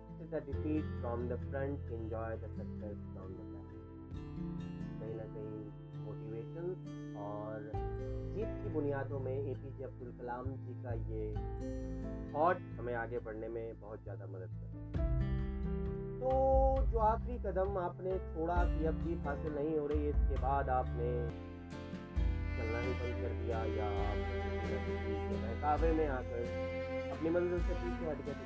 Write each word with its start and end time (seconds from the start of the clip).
Accept 0.00 0.32
the 0.32 0.42
defeat 0.46 0.84
from 1.00 1.28
the 1.28 1.38
front 1.44 1.92
enjoy 1.92 2.36
the 2.36 2.50
success 2.56 2.98
from 3.12 3.30
the 3.32 3.48
back 3.52 3.68
कहीं 5.00 5.14
ना 5.16 5.26
कहीं 5.34 5.60
motivation 6.04 6.66
और 7.24 7.70
जीत 8.34 8.50
की 8.62 8.72
बुनियादों 8.74 9.20
में 9.20 9.32
ए 9.32 9.54
पी 9.54 9.70
जे 9.78 9.84
अब्दुल 9.84 10.12
कलाम 10.18 10.46
जी 10.64 10.74
का 10.82 10.92
ये 11.10 11.22
थॉट 12.34 12.56
हमें 12.78 12.94
आगे 12.94 13.18
बढ़ने 13.20 13.48
में 13.48 13.80
बहुत 13.80 14.02
ज़्यादा 14.02 14.26
मदद 14.26 14.50
करता 14.60 15.04
है। 15.04 15.18
तो 16.20 16.30
जो 16.90 16.98
आखिरी 17.00 17.36
कदम 17.44 17.78
आपने 17.78 18.16
छोड़ा 18.24 18.56
कि 18.72 18.86
अब 18.86 18.98
जीत 19.04 19.26
हासिल 19.26 19.52
नहीं 19.54 19.78
हो 19.78 19.86
रही, 19.86 20.08
इसके 20.08 20.36
बाद 20.42 20.68
आपने 20.70 21.08
चलना 22.56 22.80
ही 22.80 22.92
बंद 23.00 23.22
कर 23.22 23.32
दिया 23.38 23.58
या 23.76 23.86
आप 24.02 24.18
बहकावे 25.30 25.92
में 25.92 26.06
आकर 26.08 26.42
अपनी 27.12 27.30
मंजिल 27.30 27.62
से 27.68 27.74
पीछे 27.74 28.10
हट 28.10 28.24
गए 28.26 28.34
तो 28.34 28.44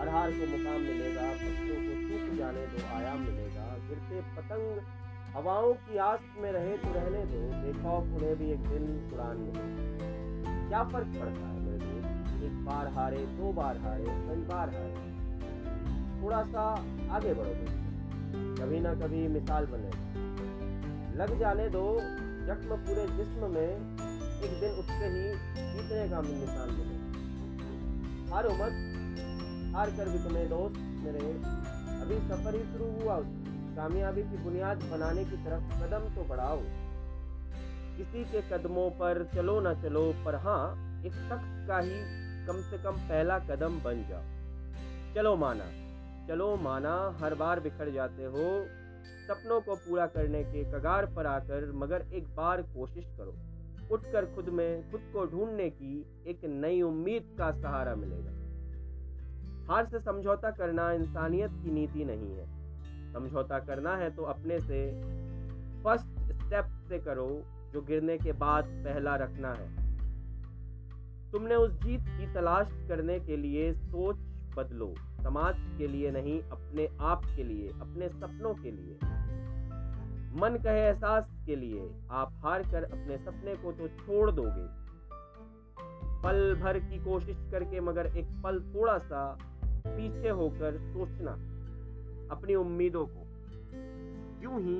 हर 0.00 0.08
हार 0.08 0.30
को 0.30 0.46
मुकाम 0.46 0.80
मिलेगा, 0.80 1.30
पक्षियों 1.40 1.78
को 1.84 1.92
सूख 2.02 2.36
जाने 2.38 2.66
दो, 2.66 2.86
आयाम 2.96 3.20
मिलेगा। 3.20 3.66
गिरते 3.88 4.20
पतंग 4.36 4.80
हवाओं 5.36 5.72
की 5.74 5.96
आस 5.98 6.26
में 6.38 6.50
रहे 6.52 6.76
तो 6.78 6.90
रहने 6.92 7.24
दो 7.26 7.38
बेखौफ 7.62 8.12
उन्हें 8.14 8.34
भी 8.38 8.50
एक 8.52 8.66
दिन 8.68 8.84
कुरान 9.10 9.36
मिले 9.36 9.64
क्या 10.68 10.82
फ़र्क 10.84 11.06
पड़ता 11.06 11.46
है 11.46 11.60
मेरे 11.60 11.78
दोस्त 11.78 12.44
एक 12.44 12.64
बार 12.64 12.88
हारे, 12.88 13.16
दो 13.16 13.52
बार 13.52 13.78
हारे, 13.78 14.04
कई 14.04 14.42
बार 14.42 14.74
हारे। 14.74 15.12
थोड़ा 16.22 16.42
सा 16.42 16.62
आगे 17.10 17.34
बढ़ो 17.34 17.54
दोस्त 17.54 18.60
कभी 18.60 18.80
ना 18.80 18.94
कभी 18.94 19.26
मिसाल 19.28 19.66
बने। 19.66 19.90
लग 21.16 21.38
जाने 21.38 21.68
दो, 21.68 21.84
जख्म 22.46 22.76
पूरे 22.86 23.06
जिस्म 23.16 23.50
में, 23.50 23.70
एक 24.44 24.60
दिन 24.60 24.78
उससे 24.80 25.06
ही 25.06 25.24
जीतने 25.72 26.08
का 26.08 26.20
निशान 26.22 26.68
मिले 26.70 26.96
हारो 28.30 28.52
मत। 28.54 29.03
हार 29.74 29.90
कर 29.90 30.08
भी 30.08 30.18
तुम्हें 30.18 30.48
दोस्त 30.48 30.76
मेरे 31.04 31.20
अभी 32.00 32.16
सफ़र 32.28 32.54
ही 32.54 32.62
शुरू 32.72 32.90
हुआ, 32.92 33.18
कामयाबी 33.76 34.22
की 34.22 34.36
बुनियाद 34.36 34.82
बनाने 34.82 35.24
की 35.24 35.36
तरफ़ 35.36 35.72
कदम 35.80 36.04
तो 36.14 36.24
बढ़ाओ। 36.24 36.60
किसी 37.96 38.24
के 38.24 38.42
कदमों 38.42 38.90
पर 38.90 39.22
चलो 39.34 39.60
ना 39.60 39.72
चलो, 39.74 40.02
पर 40.24 40.34
हाँ 40.34 41.02
एक 41.06 41.12
शख्स 41.12 41.66
का 41.68 41.78
ही 41.78 41.98
कम 42.46 42.60
से 42.60 42.78
कम 42.82 43.00
पहला 43.08 43.38
कदम 43.38 43.80
बन 43.80 44.04
जाओ। 44.08 45.14
चलो 45.14 45.36
माना 45.36 45.64
चलो 46.28 46.56
माना, 46.56 46.94
हर 47.20 47.34
बार 47.34 47.60
बिखर 47.60 47.90
जाते 47.90 48.24
हो, 48.24 48.46
सपनों 49.26 49.60
को 49.60 49.74
पूरा 49.74 50.06
करने 50.06 50.42
के 50.44 50.64
कगार 50.72 51.06
पर 51.06 51.26
आकर, 51.26 51.70
मगर 51.74 52.06
एक 52.14 52.28
बार 52.36 52.62
कोशिश 52.62 53.04
करो। 53.18 53.34
उठकर 53.94 54.26
खुद 54.34 54.48
में, 54.48 54.90
खुद 54.90 55.10
को 55.12 55.26
ढूँढने 55.26 55.70
की 55.70 56.22
एक 56.26 56.44
नई 56.44 56.82
उम्मीद 56.82 57.34
का 57.38 57.50
सहारा 57.52 57.94
मिलेगा। 57.94 58.43
हार 59.70 59.86
से 59.86 59.98
समझौता 59.98 60.50
करना 60.50 60.92
इंसानियत 60.92 61.50
की 61.50 61.70
नीति 61.70 62.04
नहीं 62.04 62.34
है। 62.36 62.46
समझौता 63.12 63.58
करना 63.58 63.96
है 63.96 64.10
तो 64.10 64.22
अपने 64.22 64.60
से 64.60 65.02
फ़र्स्ट 65.84 66.32
स्टेप 66.32 66.64
से 66.88 66.98
करो, 66.98 67.42
जो 67.72 67.82
गिरने 67.82 68.18
के 68.18 68.32
बाद 68.32 68.64
पहला 68.64 69.16
रखना 69.16 69.52
है। 69.52 69.84
तुमने 71.32 71.54
उस 71.54 71.72
जीत 71.72 72.00
की 72.00 72.34
तलाश 72.34 72.68
करने 72.88 73.20
के 73.20 73.36
लिए 73.36 73.72
सोच 73.72 74.16
बदलो। 74.56 74.94
समाज 75.22 75.54
के 75.78 75.86
लिए 75.86 76.10
नहीं, 76.10 76.42
अपने 76.42 76.88
आप 77.00 77.22
के 77.36 77.44
लिए, 77.44 77.68
अपने 77.68 78.08
सपनों 78.08 78.54
के 78.54 78.70
लिए। 78.70 78.94
मन 80.40 80.58
कहे 80.64 80.80
एहसास 80.80 81.30
के 81.46 81.56
लिए, 81.56 81.90
आप 82.10 82.32
हार 82.34 82.62
कर 82.62 82.84
अपने 82.84 83.18
सपने 83.18 83.54
को 83.54 83.72
तो 83.72 83.88
छोड़ 83.88 84.30
दोगे। 84.30 84.84
पल 86.22 86.54
भर 86.54 86.78
की 86.78 87.04
कोशिश 87.04 87.36
करके 87.50 87.80
मगर 87.80 88.06
एक 88.06 88.26
पल 88.44 88.60
थोड़ा 88.60 88.98
सा 88.98 89.38
पीछे 89.86 90.28
होकर 90.28 90.78
सोचना, 90.78 91.32
अपनी 92.30 92.54
उम्मीदों 92.54 93.06
को। 93.06 93.20
यूँ 94.42 94.60
ही 94.60 94.78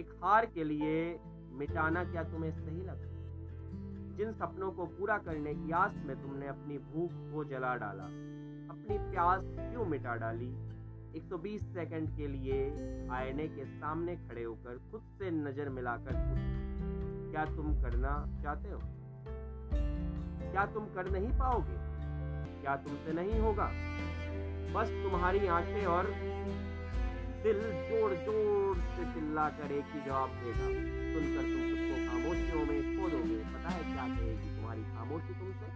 एक 0.00 0.18
हार 0.24 0.46
के 0.46 0.64
लिए 0.64 1.20
मिटाना 1.52 2.04
क्या 2.04 2.22
तुम्हें 2.22 2.50
सही 2.50 2.82
लगा 2.82 3.12
जिन 4.16 4.32
सपनों 4.32 4.70
को 4.72 4.84
पूरा 4.86 5.18
करने 5.18 5.54
की 5.54 5.70
आस 5.70 5.94
में 6.06 6.22
तुमने 6.22 6.46
अपनी 6.46 6.78
भूख 6.78 7.10
को 7.32 7.44
जला 7.44 7.74
डाला, 7.76 8.04
अपनी 8.70 8.98
प्यास 8.98 9.44
क्यों 9.44 9.84
मिटा 9.84 10.14
डाली? 10.14 10.52
120 11.16 11.62
सेकंड 11.74 12.16
के 12.16 12.26
लिए 12.26 12.60
आईने 13.10 13.48
के 13.48 13.64
सामने 13.64 14.16
खड़े 14.16 14.42
होकर 14.42 14.78
खुद 14.90 15.00
से 15.18 15.30
नज़र 15.30 15.68
मिलाकर 15.68 16.12
पूछ 16.12 17.32
क्या 17.32 17.44
तुम 17.44 17.82
करना 17.82 18.42
चाहते 18.42 18.68
हो? 18.68 18.78
क्या 20.52 20.66
तुम 20.66 20.84
कर 20.84 21.10
नहीं 21.10 21.30
पाओगे? 21.38 21.76
क्या 22.60 22.76
तुमसे 22.76 23.12
नहीं 23.12 23.40
होगा? 23.40 23.70
बस 24.72 24.90
तुम्हारी 25.02 25.46
आँखें 25.46 25.84
और 25.86 26.06
दिल 27.44 27.60
ज़ोर 27.88 28.14
ज़ोर 28.24 28.78
से 28.94 29.04
चिल्ला 29.14 29.48
कर 29.56 29.72
एक 29.72 29.92
ही 29.94 30.00
जवाब 30.00 30.30
देगा। 30.40 30.68
सुनकर 31.14 31.42
तुम 31.44 31.60
खुद 31.64 31.80
को 31.86 31.96
खामोशियों 32.06 32.64
में 32.66 32.80
खो 32.94 33.08
दोगे। 33.08 33.36
पता 33.54 33.68
है 33.68 33.82
क्या 33.84 34.06
कहेगी 34.08 34.56
तुम्हारी 34.56 34.82
खामोशी 34.94 35.34
तुमसे? 35.34 35.72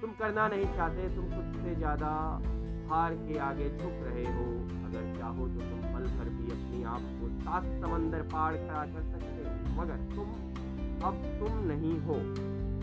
तुम 0.00 0.12
करना 0.20 0.46
नहीं 0.48 0.66
चाहते, 0.76 1.08
तुम 1.16 1.24
खुद 1.30 1.62
से 1.64 1.74
ज़्यादा 1.74 2.12
हार 2.90 3.14
के 3.16 3.38
आगे 3.40 3.68
झुक 3.70 4.00
रहे 4.06 4.24
हो। 4.36 4.46
अगर 4.86 5.04
चाहो 5.18 5.48
तो 5.48 5.60
तुम 5.60 5.80
पल 5.92 6.08
कर 6.16 6.30
भी 6.30 6.50
अपनी 6.50 6.82
आप 6.84 7.04
को 7.20 7.28
सात 7.42 7.68
समंदर 7.82 8.22
पार 8.32 8.56
खड़ा 8.56 8.84
कर 8.86 9.02
सकते 9.12 9.44
हो, 9.44 9.52
मगर 9.76 9.98
तुम 10.14 10.26
अब 11.02 11.22
तुम 11.38 11.62
नहीं 11.68 11.98
हो। 12.00 12.16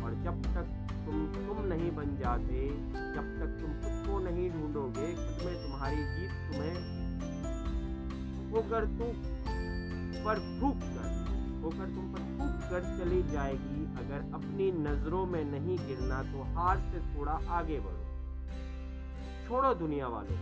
और 0.06 0.14
जब 0.24 0.42
तक 0.46 0.89
तुम 1.06 1.26
तुम 1.36 1.66
नहीं 1.66 1.92
बन 1.92 2.18
जाते 2.18 2.68
जब 3.14 3.30
तक 3.40 3.58
तुम 3.62 3.72
खुद 3.74 4.08
को 4.08 4.20
नहीं 4.20 4.50
ढूंढोगे, 4.52 5.08
खुद 5.16 5.46
में 5.46 5.56
तुम्हारी 5.64 5.96
जीत 5.96 6.32
तुम्हें 6.48 6.76
होकर 8.52 8.86
तुम 8.86 9.12
पर 10.26 10.40
फूक 10.62 10.78
कर, 10.78 11.10
होकर 11.64 11.86
तुम 11.86 12.14
पर 12.14 12.20
फूक 12.38 12.70
कर 12.70 12.82
चली 13.00 13.24
जाएगी। 13.24 13.86
अगर 13.96 14.34
अपनी 14.34 14.72
नज़रों 14.72 15.26
में 15.26 15.44
नहीं 15.46 15.78
गिरना 15.78 16.22
तो 16.24 16.44
हार 16.54 16.78
से 16.78 17.00
थोड़ा 17.16 17.40
आगे 17.50 17.80
बढ़ो। 17.80 18.04
छोड़ो 19.48 19.74
दुनिया 19.74 20.08
वालों 20.08 20.38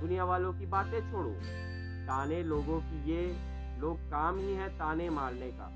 दुनिया 0.00 0.24
वालों 0.24 0.52
की 0.52 0.66
बातें 0.66 1.00
छोड़ो। 1.12 1.30
ताने 2.06 2.42
लोगों 2.42 2.80
की 2.80 3.10
ये, 3.10 3.22
लोग 3.80 3.98
काम 3.98 4.38
ही 4.38 4.54
है 4.54 4.68
ताने 4.68 5.10
मारने 5.10 5.50
का। 5.50 5.68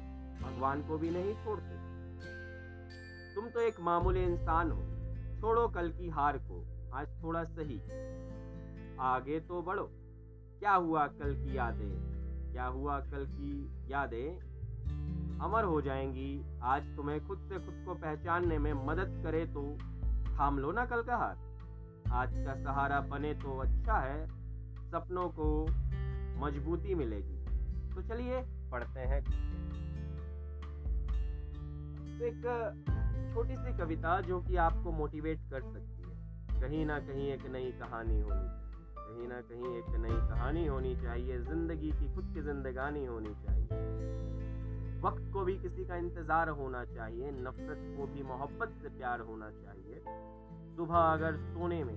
भगवान 0.42 0.82
को 0.82 0.98
भी 0.98 1.10
नहीं 1.10 1.34
छोड़ते। 1.34 1.87
तुम 3.38 3.48
तो 3.48 3.60
एक 3.60 3.80
मामूली 3.80 4.20
इंसान 4.20 4.70
हो। 4.70 4.82
छोड़ो 5.40 5.68
कल 5.68 5.92
की 5.92 6.08
हार 6.08 6.38
को। 6.38 6.66
आज 6.94 7.22
थोड़ा 7.22 7.44
सही। 7.44 7.80
आगे 9.00 9.40
तो 9.40 9.62
बढ़ो। 9.62 9.90
क्या 10.60 10.74
हुआ 10.74 11.06
कल 11.06 11.34
की 11.34 11.56
यादें? 11.56 11.90
क्या 12.52 12.66
हुआ 12.66 13.00
कल 13.00 13.26
की 13.26 13.82
यादें? 13.90 14.40
अमर 15.38 15.64
हो 15.64 15.80
जाएँगी। 15.80 16.60
आज 16.62 16.96
तुम्हें 16.96 17.28
खुद 17.28 17.38
से 17.38 17.54
खुद 17.54 17.84
को 17.86 17.94
पहचानने 17.94 18.58
में 18.58 18.86
मदद 18.86 19.22
करे 19.24 19.46
तो 19.46 19.78
थाम 20.34 20.58
लो 20.58 20.72
ना 20.72 20.86
कल 20.86 21.02
का 21.02 21.16
हार। 21.16 21.58
आज 22.12 22.30
का 22.32 22.64
सहारा 22.64 23.00
बने 23.00 23.34
तो 23.34 23.58
अच्छा 23.58 24.00
है। 24.00 24.26
सपनों 24.90 25.28
को 25.28 25.66
मजबूती 26.46 26.94
मिलेगी। 26.94 27.44
तो 27.94 28.02
चलिए, 28.02 28.42
पढ़ते 28.70 29.00
हैं। 29.00 29.24
तो 32.18 32.24
एक 32.24 32.84
छोटी 33.34 33.56
सी 33.56 33.76
कविता 33.78 34.20
जो 34.20 34.40
कि 34.40 34.56
आपको 34.56 34.92
मोटिवेट 34.92 35.38
कर 35.50 35.60
सकती 35.60 36.02
है। 36.02 36.60
कहीं 36.60 36.86
ना 36.86 36.98
कहीं 36.98 37.28
एक 37.32 37.46
नई 37.46 37.70
कहानी 37.72 38.20
होनी 38.20 38.48
चाहिए। 38.48 38.56
कहीं 38.98 39.28
ना 39.28 39.40
कहीं 39.40 39.76
एक 39.76 39.88
नई 39.96 40.16
कहानी 40.28 40.66
होनी 40.66 40.94
चाहिए। 40.96 41.38
ज़िंदगी 41.38 41.90
की 41.90 42.14
खुद 42.14 42.32
की 42.34 42.42
जिंदगानी 42.42 43.04
होनी 43.06 43.34
चाहिए। 43.34 43.86
वक्त 45.00 45.32
को 45.32 45.44
भी 45.44 45.56
किसी 45.58 45.84
का 45.84 45.96
इंतज़ार 45.96 46.48
होना 46.48 46.84
चाहिए। 46.84 47.30
नफरत 47.30 47.82
को 47.96 48.06
भी, 48.06 48.22
मोहब्बत 48.22 48.74
से 48.82 48.88
प्यार 48.88 49.20
होना 49.20 49.50
चाहिए। 49.50 50.02
सुबह 50.76 50.96
अगर 50.96 51.36
सोने 51.36 51.84
में, 51.84 51.96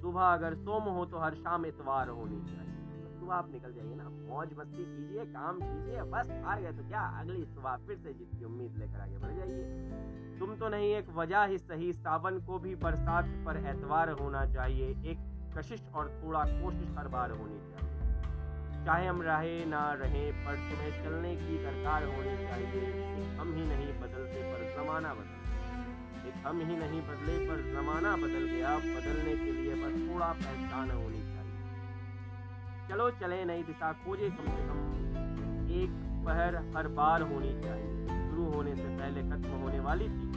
सुबह 0.00 0.22
अगर 0.22 0.54
सोम 0.54 0.82
हो 0.82 1.04
तो 1.04 1.18
हर 1.18 1.34
शाम 1.34 1.66
इतवार 1.66 2.08
होनी 2.08 2.40
चाहिए। 2.40 2.73
सुबह 3.24 3.34
आप 3.34 3.52
निकल 3.52 3.72
जाइए 3.72 3.94
ना। 3.94 4.08
मौज 4.28 4.50
मस्ती 4.58 4.84
कीजिए, 4.84 5.24
काम 5.24 5.58
कीजिए, 5.60 6.02
बस 6.02 6.30
हार 6.44 6.60
गए 6.60 6.72
तो 6.72 6.88
क्या 6.88 7.00
अगली 7.20 7.44
सुबह 7.44 7.76
फिर 7.76 7.96
से 7.96 8.12
जीत 8.14 8.34
की 8.38 8.44
उम्मीद 8.44 8.76
लेकर 8.78 9.00
आगे 9.00 9.18
बढ़ 9.18 9.32
जाइए। 9.32 10.38
तुम 10.38 10.54
तो 10.56 10.68
नहीं, 10.68 10.94
एक 10.94 11.08
वजह 11.08 11.44
ही 11.44 11.58
सही, 11.58 11.92
सावन 11.92 12.40
को 12.40 12.58
भी 12.58 12.74
बरसात 12.74 13.24
पर 13.46 13.56
एतवार 13.66 14.10
होना 14.10 14.44
चाहिए। 14.46 14.90
एक 15.06 15.22
कशिश 15.58 15.82
और 15.94 16.10
थोड़ा 16.24 16.44
कोशिश 16.44 16.94
हर 16.98 17.08
बार 17.08 17.30
होनी 17.30 17.58
चाहिए। 17.60 18.84
चाहे 18.84 19.06
हम 19.06 19.22
रहे 19.22 19.64
ना 19.64 19.92
रहे, 19.92 20.30
पर 20.32 20.60
तुम्हें 20.64 21.04
चलने 21.04 21.34
की 21.36 21.62
दरकार 21.64 22.04
होनी 22.04 22.36
चाहिए। 22.44 23.24
हम 23.36 23.54
ही 23.54 23.62
नहीं 23.62 23.92
बदलते, 24.00 24.42
पर 24.52 24.66
जमाना 24.76 25.14
बदल 25.14 25.42
एक 26.28 26.46
हम 26.46 26.60
ही 26.60 26.76
नहीं 26.76 27.00
बदले, 27.02 27.38
पर 27.48 27.56
जमाना 27.72 28.16
बदल 28.16 28.44
गया। 28.48 28.78
बदलने 28.78 29.36
के 29.36 29.52
लिए 29.52 29.74
बस 29.74 29.96
थोड़ा 30.10 30.32
पहचान 30.32 30.90
होनी 30.90 31.23
चलो 32.88 33.10
चले 33.10 33.44
नई 33.44 33.62
दिशा 33.62 33.92
खोजे 33.92 34.28
कम 34.30 34.44
से 34.44 34.62
कम। 34.62 34.78
एक 35.70 35.92
पहर 36.26 36.56
हर 36.76 36.88
बार 36.88 37.22
होनी 37.22 37.52
चाहिए। 37.62 38.06
शुरू 38.28 38.44
होने 38.52 38.76
से 38.76 38.82
पहले 38.82 39.22
खत्म 39.22 39.50
होने 39.62 39.80
वाली 39.80 40.08
थी। 40.08 40.32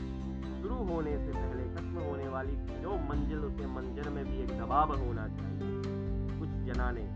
शुरू 0.62 0.74
होने 0.74 1.12
से 1.18 1.32
पहले 1.32 1.64
खत्म 1.74 2.06
होने 2.08 2.28
वाली 2.28 2.52
थी। 2.52 2.80
जो 2.82 2.96
मंजिल 3.08 3.38
उसे 3.38 3.66
मंजिल 3.66 4.08
में 4.08 4.24
भी 4.24 4.40
एक 4.40 4.58
दबाव 4.58 4.96
होना 4.98 5.28
चाहिए। 5.28 5.82
कुछ 6.40 6.48
जनाने, 6.48 7.08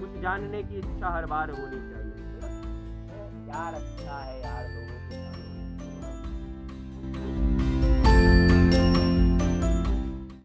कुछ 0.00 0.22
जानने 0.22 0.62
की 0.62 0.78
इच्छा 0.78 1.08
हर 1.08 1.26
बार 1.26 1.50
होनी 1.50 1.80
चाहिए। 1.90 2.12
यार 3.48 3.74
अच्छा 3.74 4.18
है 4.18 4.40
यार 4.42 4.64
लोगों 4.64 5.00
की 5.08 5.45